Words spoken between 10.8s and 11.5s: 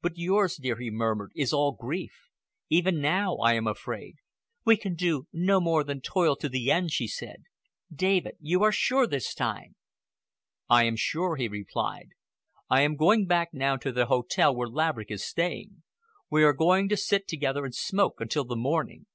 am sure," he